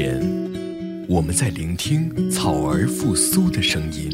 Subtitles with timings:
[0.00, 0.16] 天，
[1.08, 4.08] 我们在聆听草儿复苏的声音。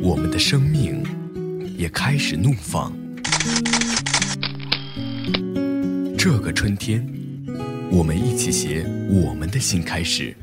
[0.00, 1.04] 我们的生命
[1.76, 2.96] 也开始怒放。
[6.16, 7.06] 这个春天，
[7.90, 10.34] 我们一起写我们的新开始。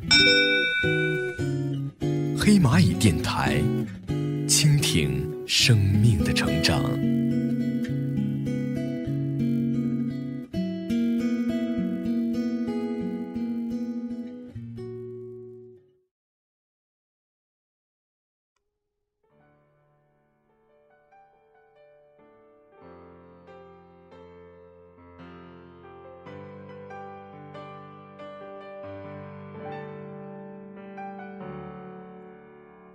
[2.37, 3.59] 黑蚂蚁电台，
[4.47, 6.79] 倾听生命的成长。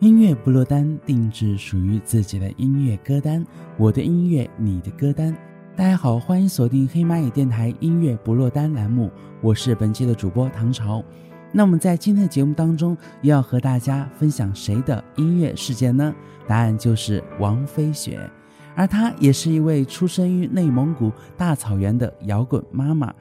[0.07, 3.45] 音乐不落单，定制属于自己的音乐歌单。
[3.77, 5.37] 我的音乐，你的歌单。
[5.75, 9.11] 大家好，欢迎锁定黑蚂蚁电台音乐不落单栏目，
[9.43, 11.03] 我是本期的主播唐朝。
[11.51, 16.15] 那我们在今天的节目当中，要和大家分享谁的音乐世界呢？
[16.47, 18.31] 答案就是王菲雪，
[18.77, 23.13] 而她也是一位出生于内蒙古大草原的摇滚妈妈，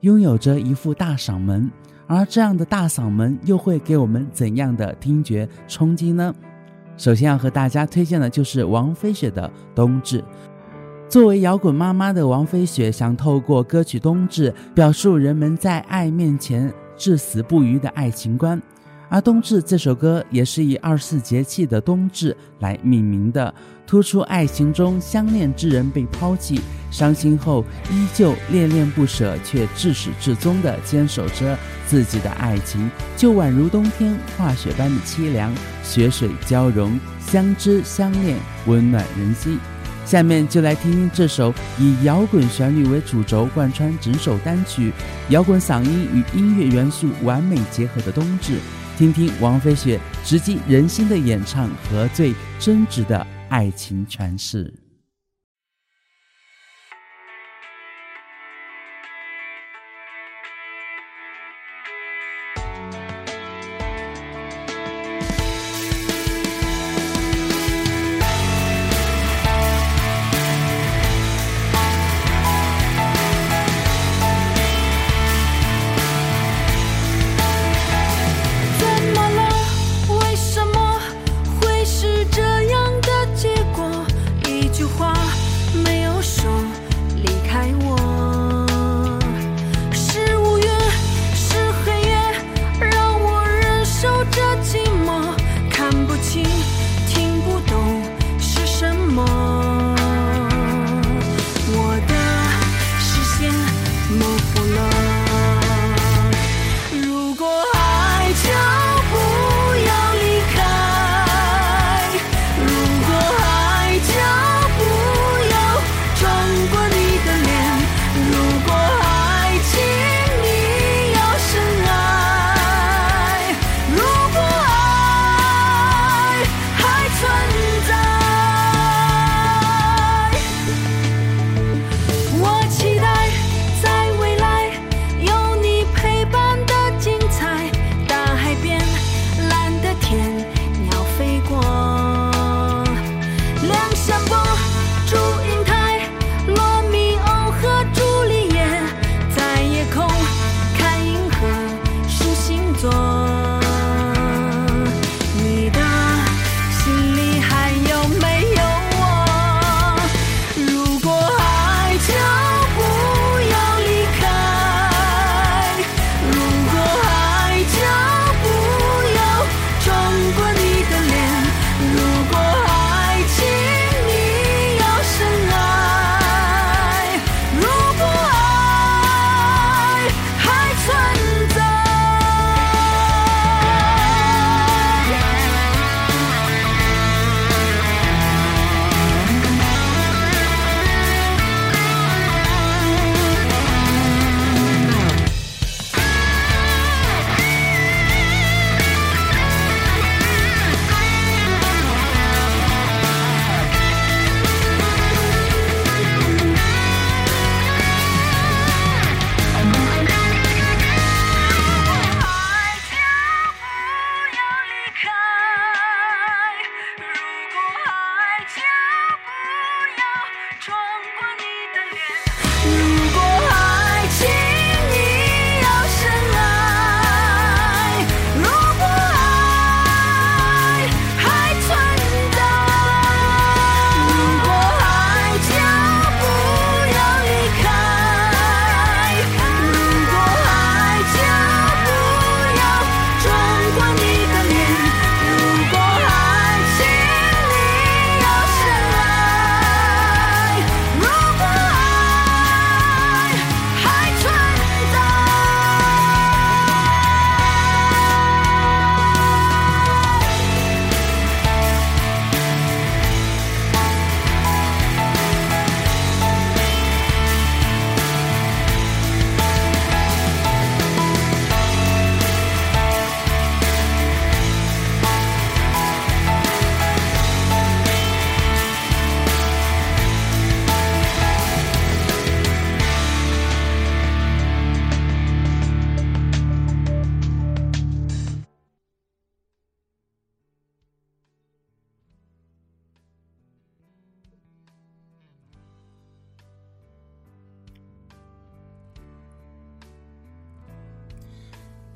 [0.00, 1.70] 拥有着一副大嗓门。
[2.14, 6.34] 而这样的大嗓门又会给我们怎样的听觉冲击呢？
[6.98, 10.20] 首先要和大家推荐的就是王菲雪的《冬至》。
[11.08, 18.60] 作为摇滚妈妈的王菲雪，想透过歌曲《冬至》表述人们在爱面前至死不渝的爱情观。
[19.12, 23.54] 而《冬至》这首歌也是以二十四节气的冬至来命名的，
[23.86, 26.58] 突出爱情中相恋之人被抛弃，
[26.90, 35.54] 伤心后依旧恋恋不舍，却至始至终的坚守着自己的爱情，就宛如冬天化雪般的凄凉，
[35.84, 39.58] 雪水交融，相知相恋，温暖人心。
[40.06, 44.90] 下面就来听听这首以摇滚旋律为主轴，贯穿整首单曲，
[45.28, 48.54] 摇滚嗓音与音乐元素完美结合的《冬至》。
[48.98, 54.72] 听听王菲雪直击人心的演唱和最真挚的爱情诠释。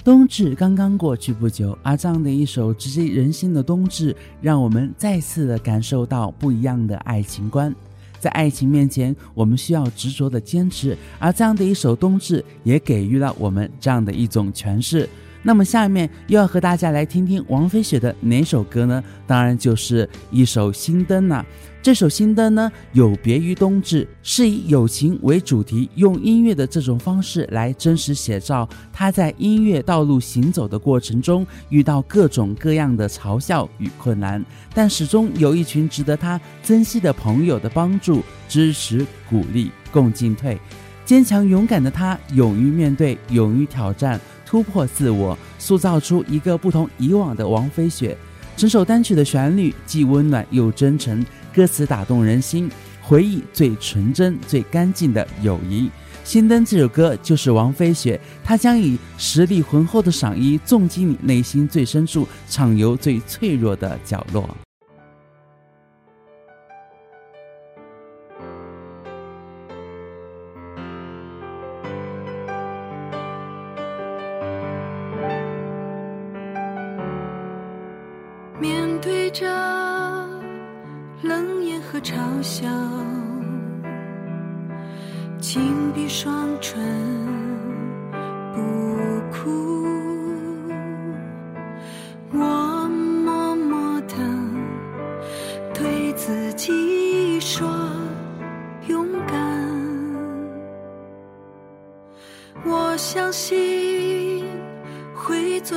[0.07, 7.75] 冬至刚刚过去不久，而这样的一首直击人心的冬至，让我们再次的感受到不一样的爱情观。
[8.21, 15.09] 在爱情面前，我们需要执着的坚持，而这样的一首冬至，也给予了我们这样的一种诠释。
[15.47, 19.01] 那么下面又要和大家来听听王菲写的哪首歌呢？
[19.29, 21.47] 当然就是一首《心灯》了。
[21.81, 34.45] 这首《心灯》呢，有别于冬至，是以友情为主题，用音乐的这种方式来真实写照他在音乐道路行走的过程中遇到各种各样的嘲笑与困难，
[34.75, 40.59] 但始终有一群值得他珍惜的朋友的帮助、支持、鼓励，共进退。
[41.05, 48.17] 坚强勇敢的他，勇于面对，勇于挑战，突破自我，塑造出一个不同以往的王菲雪。
[48.57, 51.23] 整首单曲的旋律既温暖又真诚。
[51.53, 52.71] 歌词打动人心，
[53.03, 55.83] 回忆最纯真、最干净的友谊。
[56.23, 64.66] 《心灯》这首歌就是王菲雪，她将以实力浑厚的嗓音，重击你内心最深处，畅游最脆弱的角落。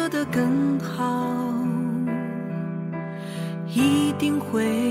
[0.09, 1.23] 得更好，
[3.67, 4.88] 一定会。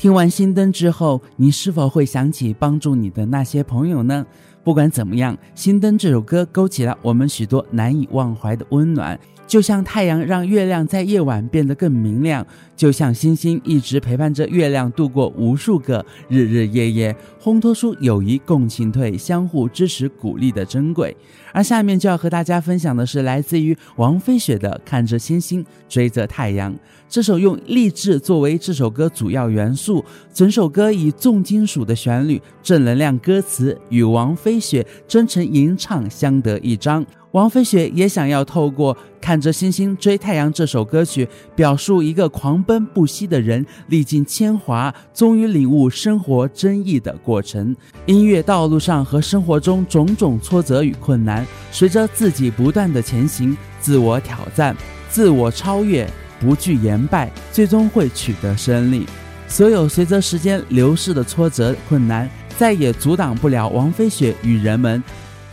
[0.00, 4.24] 听完《心灯》之后，你是否会想起帮助你的那些朋友呢？
[4.62, 9.18] 不管怎么样，《心灯》这首歌勾起了我们许多难以忘怀的温暖。
[9.46, 21.16] 就像太阳让月亮在夜晚变得更明亮，就像星星一直陪伴着月亮度过无数个日日夜夜，烘托出友谊共进退、相互支持鼓励的珍贵。
[21.52, 26.72] 而下面就要和大家分享的是来自于王菲雪的《看着星星追着太阳》。
[27.08, 37.06] 这首用励志作为这首歌主要元素，整首歌以重金属的旋律、正能量歌词与王菲飞雪真诚吟唱相得益彰。
[37.30, 47.76] 王飞雪也想要透过《看着星星追太阳》这首歌曲，表述一个狂奔不息的人历尽铅华，终于领悟生活真意的过程。
[48.06, 54.76] 音乐道路上和生活中种种挫折与困难，随着自己不断的前行、自我挑战、
[55.08, 59.06] 自我超越，不惧言败，最终会取得胜利。
[59.46, 62.28] 所有随着时间流逝的挫折困难，
[62.60, 65.02] 再也阻挡不了王飞雪与人们。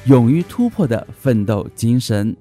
[0.08, 2.36] 勇于突破的奋斗精神。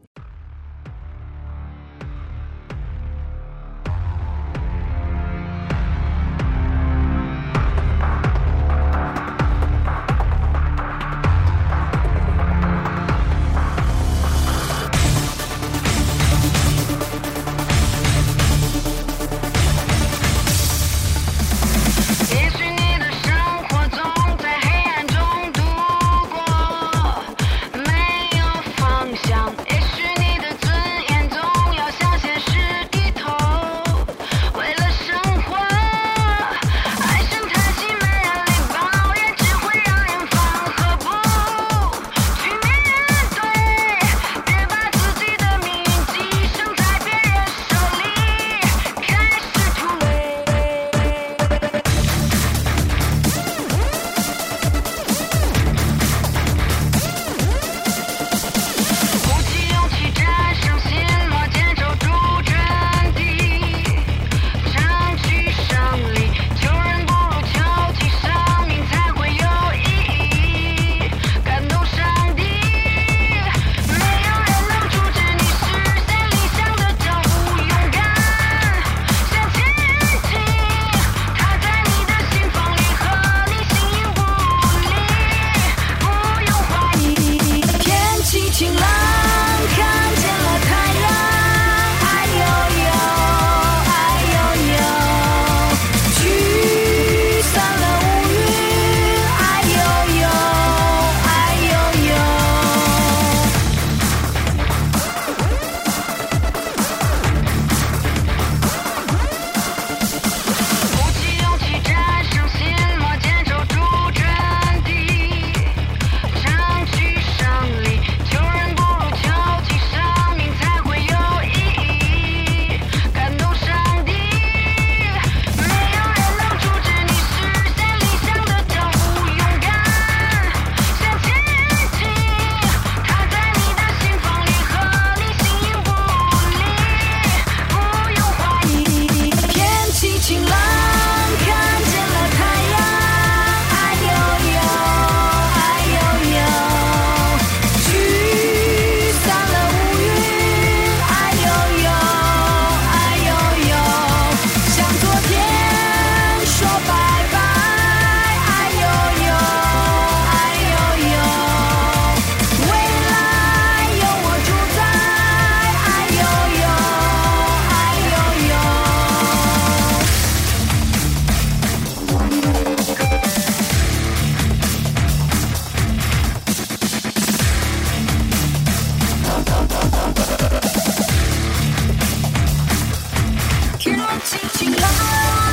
[184.27, 185.46] 轻轻来。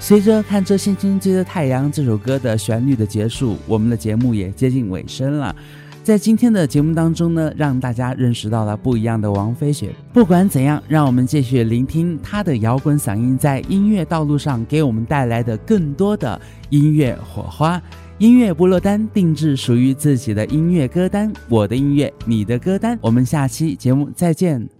[0.00, 5.54] 随着《看着星星追着太阳》这首歌的旋律的结束，我们的节目也接近尾声了。
[6.02, 9.90] 在今天的节目当中呢，让大家认识到了不一样的王菲雪。
[10.12, 17.80] 不管怎样，让我们继续聆听她的摇滚嗓音在音乐道路上给我们带来的更多的音乐火花。
[18.16, 22.98] 音乐不落单，定制属于自己的音乐歌单，我的音乐，你的歌单。
[23.02, 24.79] 我们下期节目再见。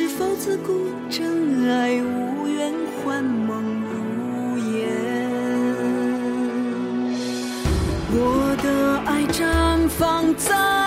[0.00, 0.72] 是否自古
[1.10, 2.72] 真爱无缘
[3.04, 4.88] 幻梦如烟？
[8.12, 10.79] 我的爱绽放在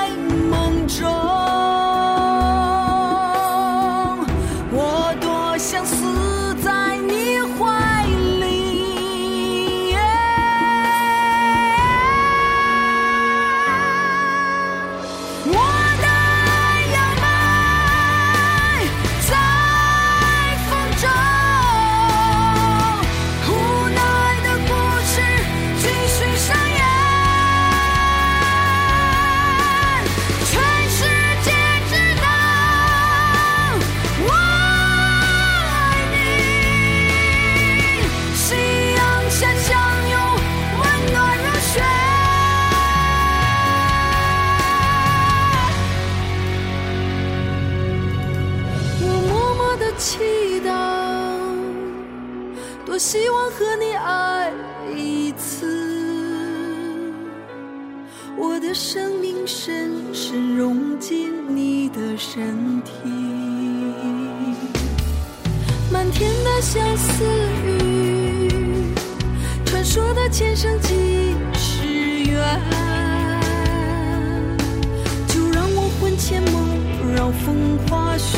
[77.31, 78.37] 风花雪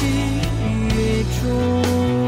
[0.95, 2.24] 月中。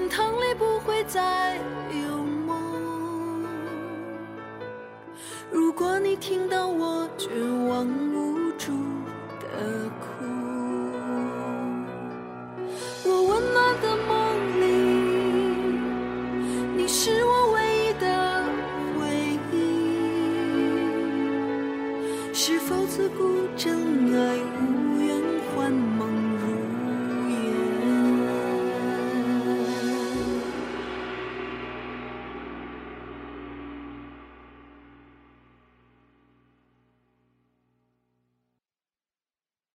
[0.00, 1.58] 心疼里不会再
[1.90, 3.44] 有梦。
[5.50, 7.28] 如果你听到我绝
[7.68, 8.09] 望。